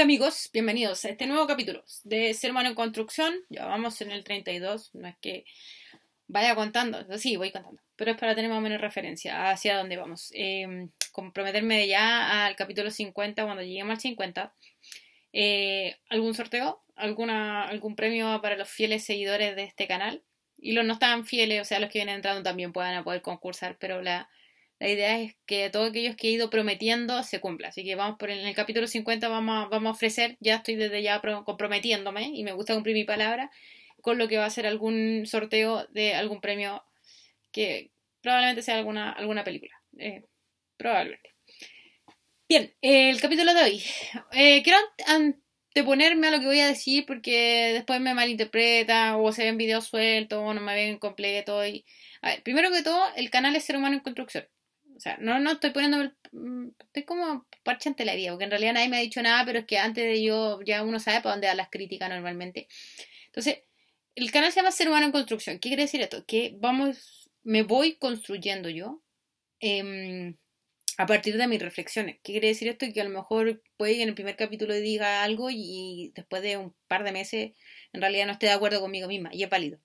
[0.00, 3.34] Hola amigos, bienvenidos a este nuevo capítulo de Ser Humano en Construcción.
[3.50, 5.44] Ya vamos en el 32, no es que
[6.26, 9.98] vaya contando, sí, voy contando, pero es para tener más o menos referencia hacia dónde
[9.98, 10.32] vamos.
[10.34, 14.54] Eh, comprometerme ya al capítulo 50 cuando lleguemos al 50.
[15.34, 16.82] Eh, ¿Algún sorteo?
[16.96, 20.24] ¿Alguna, ¿Algún premio para los fieles seguidores de este canal?
[20.56, 23.76] Y los no tan fieles, o sea, los que vienen entrando también puedan poder concursar,
[23.78, 24.30] pero la,
[24.80, 27.68] la idea es que todos aquellos que he ido prometiendo se cumpla.
[27.68, 30.76] Así que vamos por en el capítulo 50 vamos a, vamos a ofrecer, ya estoy
[30.76, 33.50] desde ya comprometiéndome y me gusta cumplir mi palabra,
[34.00, 36.82] con lo que va a ser algún sorteo de algún premio
[37.52, 37.90] que
[38.22, 39.72] probablemente sea alguna, alguna película.
[39.98, 40.24] Eh,
[40.78, 41.34] probablemente.
[42.48, 43.82] Bien, el capítulo de hoy.
[44.32, 49.44] Eh, quiero anteponerme a lo que voy a decir porque después me malinterpreta o se
[49.44, 51.66] ven videos sueltos o no me ven completo.
[51.66, 51.84] Y...
[52.22, 54.48] A ver, primero que todo, el canal es Ser Humano en Construcción.
[55.00, 56.12] O sea, no, no estoy poniendo.
[56.32, 59.46] Mm, estoy como parche ante la vida, porque en realidad nadie me ha dicho nada,
[59.46, 62.68] pero es que antes de yo, ya uno sabe para dónde dan las críticas normalmente.
[63.28, 63.62] Entonces,
[64.14, 65.58] el canal se llama Ser Humano en Construcción.
[65.58, 66.26] ¿Qué quiere decir esto?
[66.26, 69.02] Que vamos, me voy construyendo yo
[69.60, 70.34] eh,
[70.98, 72.16] a partir de mis reflexiones.
[72.22, 72.84] ¿Qué quiere decir esto?
[72.92, 76.58] Que a lo mejor puede que en el primer capítulo diga algo y después de
[76.58, 77.52] un par de meses
[77.94, 79.80] en realidad no esté de acuerdo conmigo misma y es válido.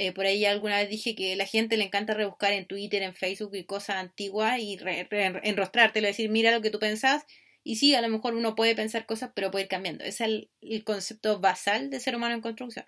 [0.00, 3.14] Eh, por ahí alguna vez dije que la gente le encanta rebuscar en Twitter, en
[3.14, 7.26] Facebook y cosas antiguas y re, re, decir, mira lo que tú pensás.
[7.64, 10.04] Y sí, a lo mejor uno puede pensar cosas, pero puede ir cambiando.
[10.04, 12.86] Ese es el, concepto basal de ser humano en construcción.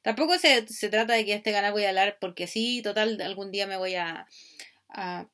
[0.00, 3.50] Tampoco se, se, trata de que este canal voy a hablar porque sí, total, algún
[3.52, 4.26] día me voy a,
[4.88, 5.28] a,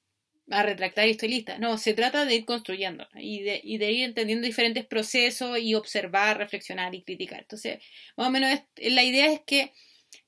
[0.48, 1.56] retractar y estoy lista.
[1.58, 5.76] No, se trata de ir construyendo y de, y de ir entendiendo diferentes procesos y
[5.76, 7.42] observar, reflexionar y criticar.
[7.42, 7.80] Entonces,
[8.16, 9.72] más o menos la idea es que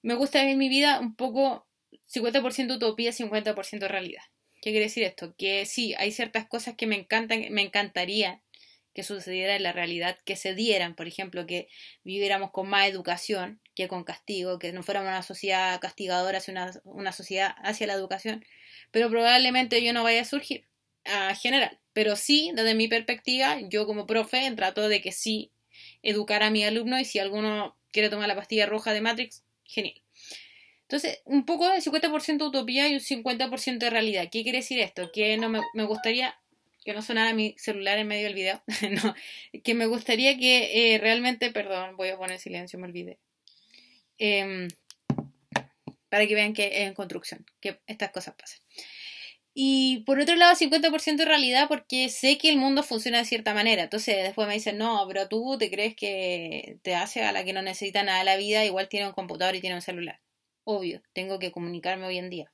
[0.02, 1.66] me gusta vivir mi vida un poco
[2.06, 4.22] 50% utopía, 50% realidad.
[4.62, 5.34] ¿Qué quiere decir esto?
[5.36, 8.42] Que sí, hay ciertas cosas que me encantan, me encantaría
[8.94, 11.68] que sucediera en la realidad, que se dieran, por ejemplo, que
[12.04, 16.72] viviéramos con más educación que con castigo, que no fuéramos una sociedad castigadora hacia una,
[16.84, 18.44] una sociedad hacia la educación,
[18.92, 20.68] pero probablemente yo no vaya a surgir
[21.04, 21.78] a general.
[21.92, 25.50] Pero sí, desde mi perspectiva, yo como profe trato de que sí
[26.02, 30.00] educar a mi alumno y si alguno quiere tomar la pastilla roja de Matrix, genial.
[30.82, 34.28] Entonces, un poco de 50% utopía y un 50% de realidad.
[34.30, 35.10] ¿Qué quiere decir esto?
[35.12, 36.38] Que no me, gustaría
[36.84, 38.62] que no sonara mi celular en medio del video,
[39.02, 39.14] no,
[39.62, 43.18] que me gustaría que eh, realmente, perdón, voy a poner silencio, me olvidé,
[44.18, 44.68] eh,
[46.10, 48.63] para que vean que es en construcción, que estas cosas pasan.
[49.56, 53.54] Y por otro lado, 50% de realidad porque sé que el mundo funciona de cierta
[53.54, 53.84] manera.
[53.84, 57.52] Entonces después me dicen, no, pero tú te crees que te hace a la que
[57.52, 60.20] no necesita nada la vida, igual tiene un computador y tiene un celular.
[60.64, 62.52] Obvio, tengo que comunicarme hoy en día.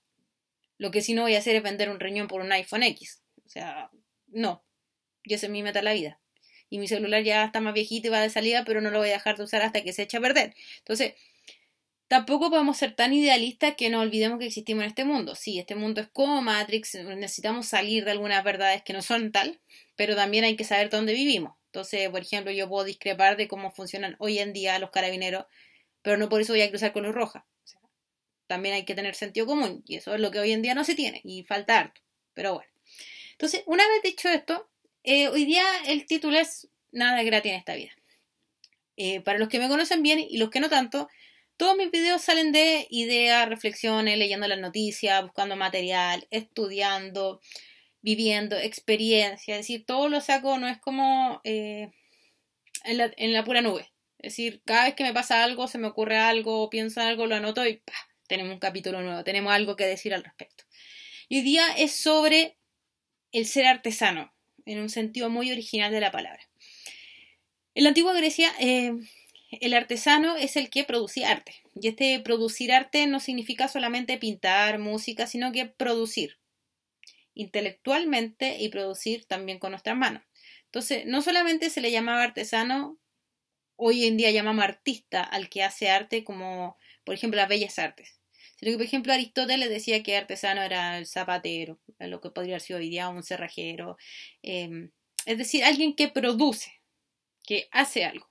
[0.77, 3.23] Lo que sí no voy a hacer es vender un riñón por un iPhone X.
[3.47, 3.91] O sea,
[4.29, 4.63] no.
[5.25, 6.21] Yo sé mi meta la vida.
[6.69, 9.09] Y mi celular ya está más viejito y va de salida, pero no lo voy
[9.09, 10.55] a dejar de usar hasta que se eche a perder.
[10.79, 11.15] Entonces,
[12.11, 15.37] Tampoco podemos ser tan idealistas que no olvidemos que existimos en este mundo.
[15.37, 19.61] Sí, este mundo es como Matrix, necesitamos salir de algunas verdades que no son tal,
[19.95, 21.55] pero también hay que saber dónde vivimos.
[21.67, 25.45] Entonces, por ejemplo, yo puedo discrepar de cómo funcionan hoy en día los carabineros,
[26.03, 27.47] pero no por eso voy a cruzar con luz roja.
[27.63, 27.81] O sea,
[28.49, 30.83] también hay que tener sentido común, y eso es lo que hoy en día no
[30.83, 32.01] se tiene, y falta harto.
[32.35, 32.73] Pero bueno.
[33.31, 34.69] Entonces, una vez dicho esto,
[35.05, 37.93] eh, hoy día el título es Nada gratis en esta vida.
[38.97, 41.09] Eh, para los que me conocen bien y los que no tanto,
[41.61, 47.43] todos mis videos salen de ideas, reflexiones, leyendo las noticias, buscando material, estudiando,
[48.01, 49.57] viviendo, experiencia.
[49.57, 51.91] Es decir, todo lo saco, no es como eh,
[52.85, 53.93] en, la, pura nube.
[54.21, 57.35] Es decir, cada vez que me pasa algo, se me ocurre algo, pienso algo, lo
[57.35, 57.93] anoto y ¡pah!
[58.27, 60.65] tenemos un capítulo nuevo, tenemos algo que decir al respecto.
[61.29, 62.57] Y hoy día es sobre
[63.33, 64.33] el ser artesano,
[64.65, 66.41] en un sentido muy original de la palabra.
[67.75, 68.95] En la antigua Grecia, eh,
[69.51, 71.57] el artesano es el que producía arte.
[71.75, 76.39] Y este producir arte no significa solamente pintar, música, sino que producir
[77.35, 80.23] intelectualmente y producir también con nuestras manos.
[80.67, 82.99] Entonces, no solamente se le llamaba artesano,
[83.77, 88.21] hoy en día llamamos artista al que hace arte como, por ejemplo, las bellas artes.
[88.57, 92.61] Sino que, por ejemplo, Aristóteles decía que artesano era el zapatero, lo que podría haber
[92.61, 93.97] sido hoy día un cerrajero.
[94.43, 94.91] Eh,
[95.25, 96.83] es decir, alguien que produce,
[97.47, 98.30] que hace algo.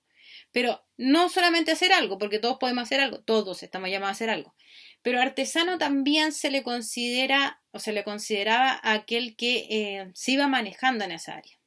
[0.51, 4.29] Pero no solamente hacer algo, porque todos podemos hacer algo, todos estamos llamados a hacer
[4.29, 4.55] algo.
[5.01, 10.47] Pero artesano también se le considera, o se le consideraba aquel que eh, se iba
[10.47, 11.59] manejando en esa área.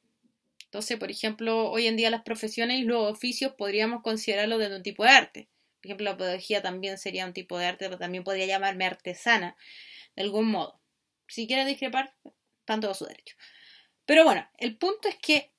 [0.65, 4.83] Entonces, por ejemplo, hoy en día las profesiones y los oficios podríamos considerarlo desde un
[4.83, 5.49] tipo de arte.
[5.81, 9.55] Por ejemplo, la pedagogía también sería un tipo de arte, pero también podría llamarme artesana,
[10.15, 10.79] de algún modo.
[11.27, 12.15] Si quiere discrepar,
[12.65, 13.35] tanto a su derecho.
[14.05, 15.52] Pero bueno, el punto es que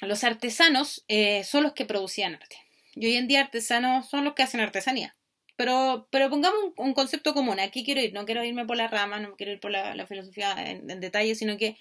[0.00, 2.56] los artesanos eh, son los que producían arte.
[2.94, 5.14] Y hoy en día artesanos son los que hacen artesanía.
[5.56, 7.60] Pero, pero pongamos un, concepto común.
[7.60, 10.54] Aquí quiero ir, no quiero irme por la rama, no quiero ir por la, filosofía
[10.58, 11.76] en, detalle, sino que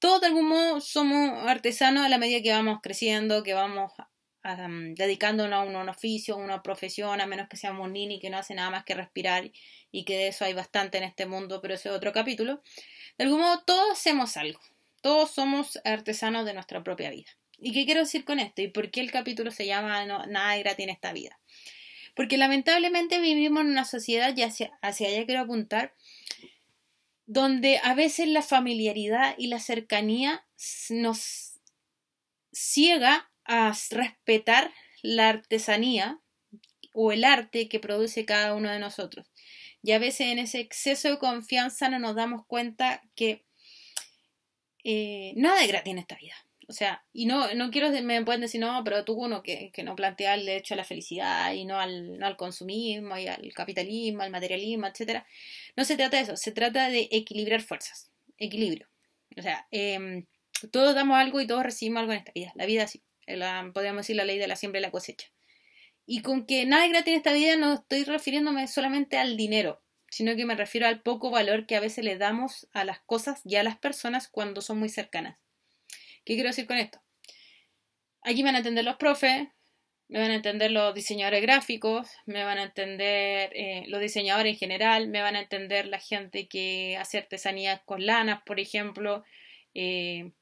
[0.00, 3.92] todos de algún modo somos artesanos a la medida que vamos creciendo, que vamos
[4.44, 8.38] um, dedicándonos a un, oficio, a una profesión, a menos que seamos nini que no
[8.38, 9.52] hace nada más que respirar
[9.92, 12.60] y que de eso hay bastante en este mundo, pero ese es otro capítulo.
[13.18, 14.58] De algún modo todos hacemos algo.
[15.00, 17.30] Todos somos artesanos de nuestra propia vida.
[17.58, 18.62] ¿Y qué quiero decir con esto?
[18.62, 21.38] ¿Y por qué el capítulo se llama Nada de gratis en esta vida?
[22.14, 25.94] Porque lamentablemente vivimos en una sociedad, y hacia, hacia allá quiero apuntar,
[27.26, 30.44] donde a veces la familiaridad y la cercanía
[30.88, 31.60] nos
[32.52, 36.20] ciega a respetar la artesanía
[36.92, 39.30] o el arte que produce cada uno de nosotros.
[39.82, 43.44] Y a veces en ese exceso de confianza no nos damos cuenta que
[44.84, 46.34] eh, nada es gratis en esta vida.
[46.68, 49.82] O sea, y no, no quiero, me pueden decir, no, pero tú uno que, que
[49.82, 53.52] no plantea el derecho a la felicidad y no al, no al consumismo y al
[53.54, 55.26] capitalismo, al materialismo, etcétera.
[55.76, 58.86] No se trata de eso, se trata de equilibrar fuerzas, equilibrio.
[59.36, 60.26] O sea, em,
[60.70, 62.52] todos damos algo y todos recibimos algo en esta vida.
[62.54, 65.28] La vida sí, podríamos decir la ley de la siembra y la cosecha.
[66.06, 69.82] Y con que nada es gratis en esta vida no estoy refiriéndome solamente al dinero,
[70.10, 73.40] sino que me refiero al poco valor que a veces le damos a las cosas
[73.44, 75.38] y a las personas cuando son muy cercanas.
[76.24, 77.00] ¿Qué quiero decir con esto?
[78.22, 79.48] Aquí me van a entender los profes,
[80.08, 84.58] me van a entender los diseñadores gráficos, me van a entender eh, los diseñadores en
[84.58, 89.24] general, me van a entender la gente que hace artesanías con lanas, por ejemplo,
[89.74, 90.32] eh,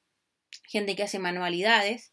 [0.67, 2.13] gente que hace manualidades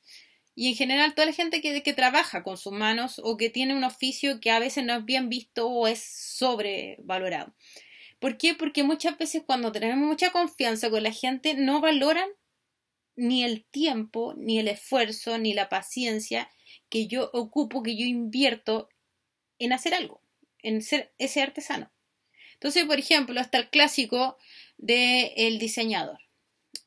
[0.56, 3.84] y en general toda la gente que, trabaja con sus manos o que tiene un
[3.84, 7.54] oficio que a veces no es bien visto o es sobrevalorado.
[8.20, 8.56] ¿Por qué?
[8.56, 12.30] Porque muchas veces cuando tenemos mucha confianza con la gente no valoran
[13.18, 16.50] ni el tiempo, ni el esfuerzo, ni la paciencia
[16.90, 18.90] que yo ocupo, que yo invierto
[19.60, 20.22] en hacer algo,
[20.60, 21.92] en ser ese artesano.
[22.54, 24.38] Entonces, por ejemplo, hasta el clásico
[24.78, 26.25] del el diseñador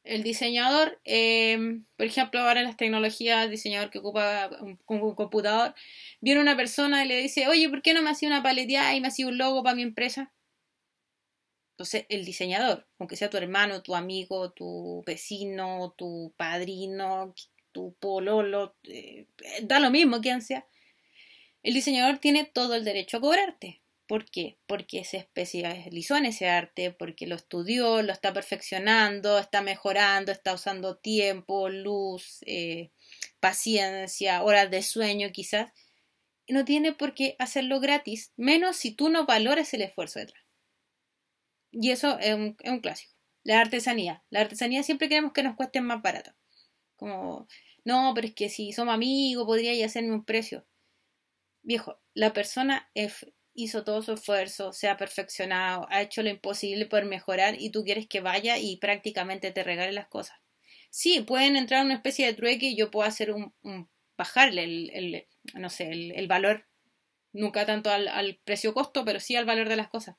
[0.09, 4.51] el diseñador, em, por ejemplo, ahora en las tecnologías, el diseñador que ocupa
[4.87, 5.75] un, computador,
[6.21, 9.01] viene una persona y le dice, oye, ¿por qué no me hacía una paleteada y
[9.03, 10.33] me hacía un logo para mi empresa?
[11.73, 17.35] Entonces, el diseñador, aunque sea tu hermano, tu amigo, tu vecino, tu padrino,
[17.73, 19.27] tu pololo, eh,
[19.63, 20.67] da lo mismo quien sea,
[21.63, 23.81] el diseñador tiene todo el derecho a cobrarte.
[24.09, 24.59] ¿Por qué?
[24.67, 30.55] Porque se especializó en ese arte, porque lo estudió, lo está perfeccionando, está mejorando, está
[30.55, 32.91] usando tiempo, luz, eh,
[33.39, 35.73] paciencia, horas de sueño quizás.
[36.47, 40.43] Y no tiene por qué hacerlo gratis, menos si tú no valoras el esfuerzo detrás.
[41.71, 43.13] Y eso es un, clásico.
[43.45, 44.25] La artesanía.
[44.31, 46.33] La artesanía siempre queremos que nos cueste más barato.
[46.97, 47.47] Como,
[47.85, 50.67] no, pero es que si somos amigos podría hacerme un precio.
[51.63, 53.27] Viejo, la persona es
[53.59, 57.83] hizo todo su esfuerzo, se ha perfeccionado, ha hecho lo imposible por mejorar y tú
[57.83, 60.39] quieres que vaya y prácticamente te regale las cosas.
[60.91, 63.53] Sí, pueden entrar en una especie de trueque y yo puedo hacer un,
[64.17, 66.67] bajarle el, no sé, el, valor,
[67.33, 70.17] nunca tanto al, precio-costo, pero sí al valor de las cosas.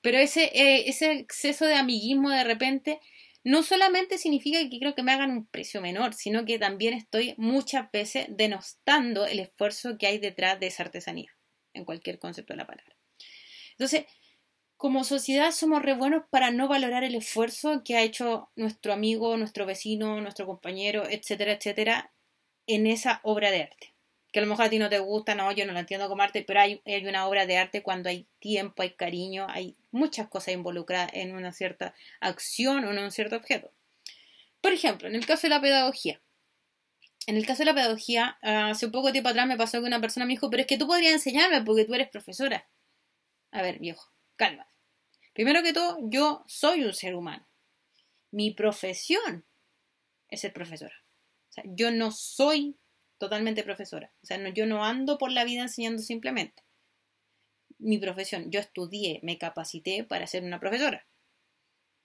[0.00, 3.00] Pero ese, eh, ese exceso de amiguismo de repente
[3.42, 7.34] no solamente significa que creo que me hagan un precio menor, sino que también estoy
[7.36, 11.35] muchas veces denostando el esfuerzo que hay detrás de esa artesanía
[11.76, 12.96] en cualquier concepto de la palabra.
[13.72, 14.06] Entonces,
[14.76, 19.36] como sociedad somos re buenos para no valorar el esfuerzo que ha hecho nuestro amigo,
[19.36, 22.12] nuestro vecino, nuestro compañero, etcétera, etcétera,
[22.66, 23.94] en esa obra de arte.
[24.32, 26.22] Que a lo mejor a ti no te gusta, no, yo no lo entiendo como
[26.22, 30.28] arte, pero hay, hay una obra de arte cuando hay tiempo, hay cariño, hay muchas
[30.28, 33.72] cosas involucradas en una cierta acción o en un cierto objeto.
[34.60, 36.20] Por ejemplo, en el caso de la pedagogía,
[37.26, 40.00] en el caso de la pedagogía, ah, hace poco tiempo atrás me pasó que una
[40.00, 42.68] persona me dijo, pero es que tú podrías enseñarme porque tú eres profesora.
[43.50, 44.68] A ver, viejo, calma.
[45.32, 47.46] Primero que todo, yo soy un ser humano.
[48.30, 49.44] Mi profesión
[50.28, 50.94] es ser profesora.
[51.50, 52.76] O sea, yo no soy
[53.18, 54.12] totalmente profesora.
[54.22, 56.62] O sea, yo no ando por la vida enseñando simplemente.
[57.78, 61.06] Mi profesión, yo estudié, me capacité para ser una profesora.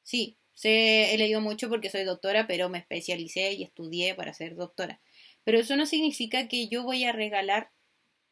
[0.04, 4.56] Sí, sé, he leído mucho porque soy doctora, pero me especialicé y estudié para ser
[4.56, 5.00] doctora.
[5.44, 7.72] Pero eso no significa que yo voy a regalar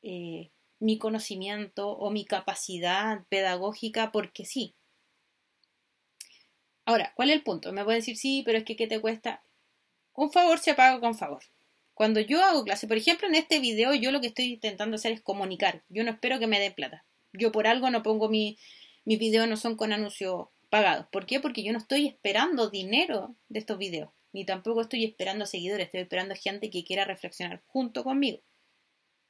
[0.02, 4.76] eh, mi conocimiento o mi capacidad pedagógica porque sí.
[6.86, 7.72] Ahora, ¿cuál es el punto?
[7.74, 9.44] Me puede decir, sí, pero es que ¿qué te cuesta?
[10.14, 11.44] Un favor se paga con favor.
[11.94, 15.12] Cuando yo hago clase, por ejemplo, en este video yo lo que estoy intentando hacer
[15.12, 15.84] es comunicar.
[15.90, 17.06] Yo no espero que me den plata.
[17.34, 18.58] Yo por algo no pongo mi,
[19.06, 21.08] mis videos, no son con anuncios pagados.
[21.12, 21.40] ¿Por qué?
[21.40, 24.12] Porque yo no estoy esperando dinero de estos videos.
[24.34, 28.40] Ni tampoco estoy esperando seguidores, estoy esperando gente que quiera reflexionar junto conmigo.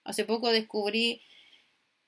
[0.03, 1.22] Hace poco descubrí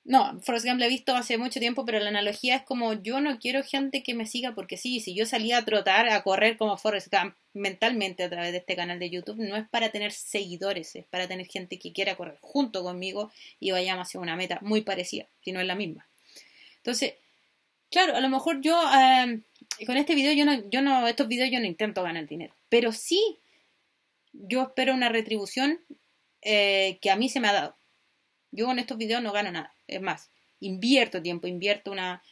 [0.04, 3.20] no, Forrest Gump lo he visto hace mucho tiempo, pero la analogía es como yo
[3.20, 6.56] no quiero gente que me siga porque sí, si yo salía a trotar, a correr
[6.56, 10.10] como Forrest Gump mentalmente a través de este canal de YouTube, no es para tener
[10.10, 13.30] seguidores, es para tener gente que quiera correr junto conmigo
[13.60, 16.08] y vayamos hacia una meta muy parecida, si no es la misma.
[16.78, 17.14] Entonces,
[17.88, 19.44] claro, a lo mejor yo em,
[19.86, 22.90] con este video yo no, yo no, estos videos yo no intento ganar dinero, pero
[22.90, 23.38] sí
[24.32, 25.78] yo espero una retribución
[26.40, 27.76] eh, que a mí se me ha dado.
[28.50, 29.74] Yo con estos videos no gano nada.
[29.86, 32.22] Es más, invierto tiempo, invierto una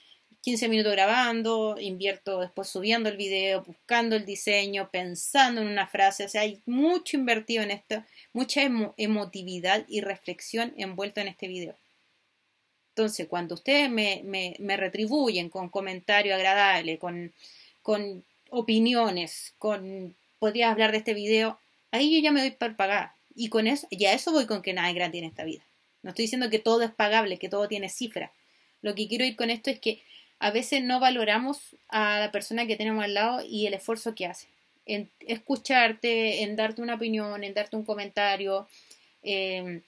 [0.40, 6.24] 15 minutos grabando, invierto después subiendo el video, buscando el diseño, pensando en una frase.
[6.24, 8.62] O sea, hay mucho invertido en esto, mucha
[8.96, 11.76] emotividad y reflexión envuelta en este video.
[12.94, 17.34] Entonces, cuando ustedes me, me, retribuyen con comentario agradable, con,
[17.82, 21.60] con opiniones, con podrías hablar de este video,
[21.92, 23.12] ahí yo ya me doy para pagar.
[23.36, 25.62] Y con eso, ya eso voy con que nada es gratis en esta vida.
[26.02, 28.32] No estoy diciendo que todo es pagable, que todo tiene cifra.
[28.82, 30.02] Lo que quiero ir con esto es que
[30.40, 34.26] a veces no valoramos a la persona que tenemos al lado y el esfuerzo que
[34.26, 34.48] hace.
[34.86, 38.66] En escucharte, en darte una opinión, en darte un comentario.
[39.22, 39.82] Em,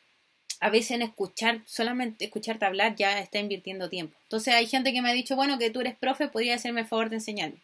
[0.61, 4.17] a veces en escuchar, solamente escucharte hablar ya está invirtiendo tiempo.
[4.25, 6.87] Entonces hay gente que me ha dicho, bueno, que tú eres profe, podría hacerme el
[6.87, 7.59] favor de enseñarme.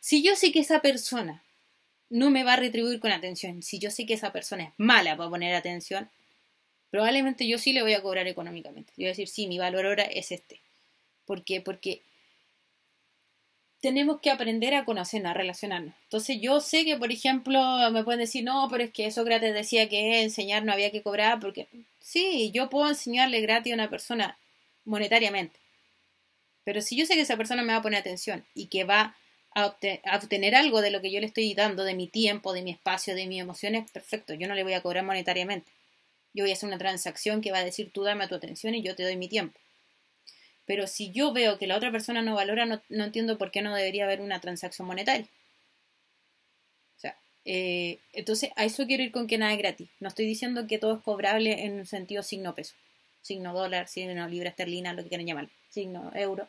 [0.00, 1.42] Si yo sé que esa persona
[2.10, 5.16] no me va a retribuir con atención, si yo sé que esa persona es mala
[5.16, 6.10] para poner atención,
[6.90, 8.92] probablemente yo sí le voy a cobrar económicamente.
[8.96, 10.60] Yo voy a decir, sí, mi valor ahora es este.
[11.24, 11.60] ¿Por qué?
[11.60, 12.02] Porque
[13.80, 15.94] tenemos que aprender a conocernos, a relacionarnos.
[16.02, 17.60] Entonces yo sé que, por ejemplo,
[17.92, 21.40] me pueden decir, no, pero es que Sócrates decía que enseñar no había que cobrar,
[21.40, 21.68] porque
[22.00, 24.36] sí, yo puedo enseñarle gratis a una persona
[24.84, 25.58] monetariamente.
[26.64, 29.16] Pero si yo sé que esa persona me va a poner atención y que va
[29.54, 32.70] a, obtener algo de lo que yo le estoy dando, de mi tiempo, de mi
[32.70, 35.70] espacio, de mis emociones, perfecto, yo no le voy a cobrar monetariamente.
[36.32, 38.82] Yo voy a hacer una transacción que va a decir tú dame tu atención y
[38.82, 39.58] yo te doy mi tiempo.
[40.64, 43.74] Pero si yo veo que la otra persona no valora, no, entiendo por qué no
[43.74, 45.26] debería haber una transacción monetaria.
[46.96, 49.88] O sea, eh, entonces a eso quiero ir con que nada es gratis.
[49.98, 52.76] No estoy diciendo que todo es cobrable en un sentido signo peso,
[53.20, 56.48] signo dólar, signo libra esterlina, lo que quieran llamar, signo euro.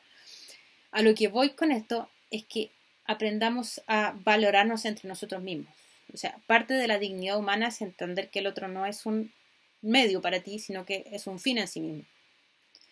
[0.91, 2.69] A lo que voy con esto es que
[3.05, 5.73] aprendamos a valorarnos entre nosotros mismos.
[6.13, 9.31] O sea, parte de la dignidad humana es entender que el otro no es un
[9.81, 12.05] medio para ti, sino que es un fin en sí mismo.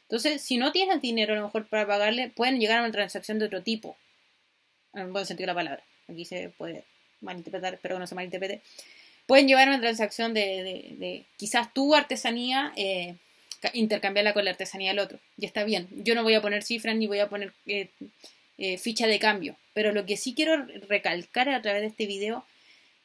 [0.04, 3.38] Entonces, si no tienes dinero a lo mejor para pagarle, pueden llegar a una transacción
[3.38, 3.96] de otro tipo.
[4.94, 5.84] En el buen sentido de la palabra.
[6.08, 6.84] Aquí se puede
[7.22, 8.62] malinterpretar, espero que no se malinterprete.
[9.28, 13.18] Pueden llevar a una transacción de, quizás tu artesanía, eh,
[13.74, 15.20] intercambiarla con la artesanía del otro.
[15.38, 15.88] Y está bien.
[15.92, 17.90] Yo no voy a poner cifras ni voy a poner eh,
[18.60, 19.56] eh, ficha de cambio.
[19.74, 22.46] Pero lo que sí quiero recalcar a través de este video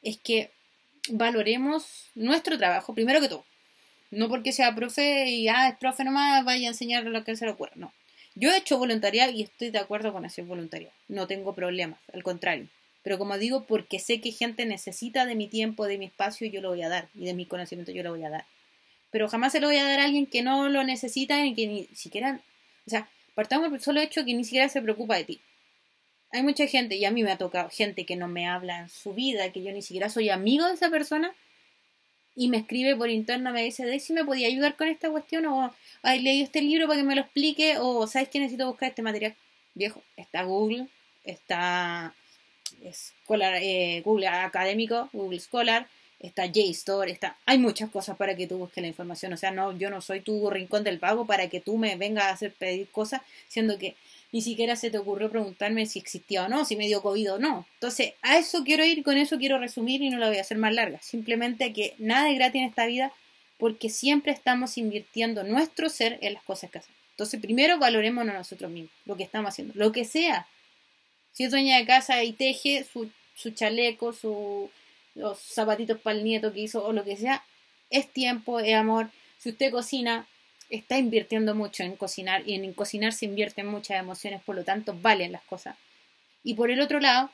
[0.03, 0.51] es que
[1.09, 3.45] valoremos nuestro trabajo, primero que todo.
[4.11, 7.45] No porque sea profe y ah, es profe nomás, vaya a enseñar lo que se
[7.45, 7.73] le ocurra.
[7.75, 7.93] No.
[8.35, 10.93] Yo he hecho voluntariado y estoy de acuerdo con hacer voluntariado.
[11.07, 12.67] No tengo problemas, al contrario.
[13.01, 16.59] Pero como digo, porque sé que gente necesita de mi tiempo, de mi espacio, yo
[16.59, 17.07] lo voy a dar.
[17.13, 18.45] Y de mi conocimiento yo lo voy a dar.
[19.11, 21.67] Pero jamás se lo voy a dar a alguien que no lo necesita y que
[21.67, 22.41] ni siquiera.
[22.85, 25.41] O sea, partamos por solo hecho que ni siquiera se preocupa de ti.
[26.35, 28.89] Hay mucha gente, y a mí me ha tocado gente que no me habla en
[28.89, 31.33] su vida, que yo ni siquiera soy amigo de esa persona,
[32.35, 35.45] y me escribe por interno, me dice, si me podía ayudar con esta cuestión?
[35.45, 38.89] O, ay, leí este libro para que me lo explique, o, ¿sabes que necesito buscar
[38.89, 39.33] este material?
[39.75, 40.87] Viejo, está Google,
[41.23, 42.13] está
[42.91, 45.87] Scholar, eh, Google Académico, Google Scholar,
[46.19, 47.37] está JSTOR, está...
[47.45, 50.19] Hay muchas cosas para que tú busques la información, o sea, no, yo no soy
[50.19, 53.95] tu rincón del pago para que tú me vengas a hacer pedir cosas, siendo que
[54.35, 57.39] ni siquiera se te ocurrió preguntarme si existía o no, si me dio COVID o
[57.39, 57.65] no.
[57.75, 60.57] Entonces, a eso quiero ir, con eso quiero resumir y no la voy a hacer
[60.57, 61.01] más larga.
[61.01, 63.13] Simplemente que nada es gratis en esta vida
[63.57, 66.99] porque siempre estamos invirtiendo nuestro ser en las cosas que hacemos.
[67.11, 70.45] Entonces, primero valoremos a nosotros mismos, lo que estamos haciendo, lo que sea.
[71.31, 74.69] Si es dueña de casa y teje su, su chaleco, su,
[75.13, 77.45] los zapatitos para el nieto que hizo o lo que sea,
[77.89, 79.11] es tiempo, es amor.
[79.37, 80.27] Si usted cocina,
[80.69, 84.97] está invirtiendo mucho en cocinar y en cocinar se invierten muchas emociones, por lo tanto
[84.99, 85.75] valen las cosas.
[86.43, 87.29] Y por el otro lado,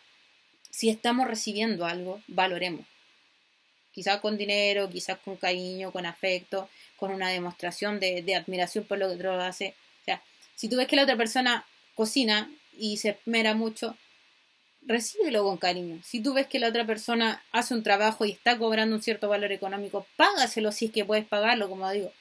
[0.70, 2.86] si estamos recibiendo algo, valoremos.
[3.94, 9.10] Quizás con dinero, quizás con cariño, con afecto, con una demostración de, admiración por lo
[9.10, 9.76] que otro hace.
[10.02, 10.22] O sea,
[10.56, 13.98] si tú ves que la otra persona cocina y se esmera mucho,
[14.82, 16.02] recíbelo con cariño.
[16.06, 19.28] Si tú ves que la otra persona hace un trabajo y está cobrando un cierto
[19.28, 22.14] valor económico, págaselo si es que puedes pagarlo, como digo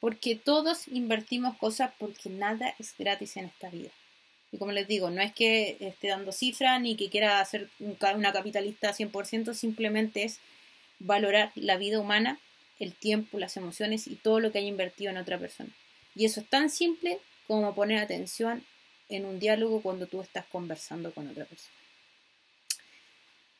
[0.00, 3.90] porque todos invertimos cosas porque nada es gratis en esta vida.
[4.52, 8.32] Y como les digo, no es que esté dando cifras ni que quiera ser una
[8.32, 10.38] capitalista 100%, simplemente es
[10.98, 12.38] valorar la vida humana,
[12.78, 15.70] el tiempo, las emociones y todo lo que haya invertido en otra persona.
[16.14, 18.64] Y eso es tan simple como poner atención
[19.08, 21.85] en un diálogo cuando tú estás conversando con otra persona.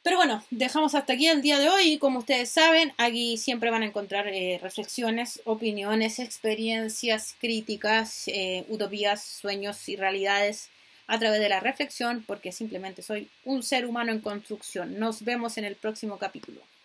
[0.06, 1.98] Pero bueno, dejamos hasta aquí el día de hoy.
[1.98, 9.20] Como ustedes saben, aquí siempre van a encontrar eh, reflexiones, opiniones, experiencias, críticas, eh, utopías,
[9.20, 10.70] sueños y realidades
[11.08, 14.96] a través de la reflexión, porque simplemente soy un ser humano en construcción.
[14.96, 16.60] Nos vemos en el próximo capítulo.